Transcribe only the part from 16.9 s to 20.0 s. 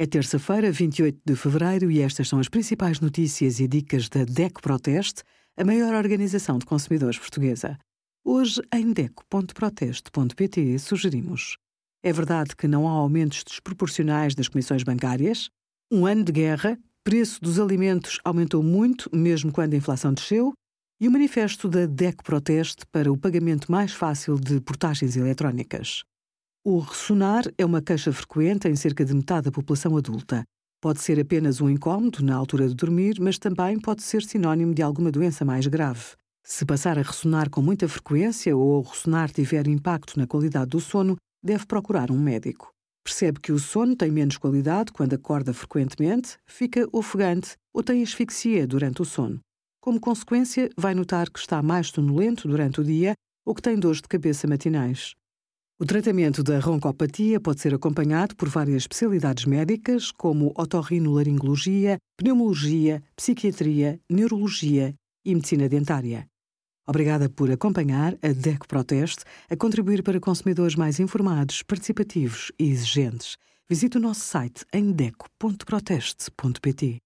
preço dos alimentos aumentou muito, mesmo quando a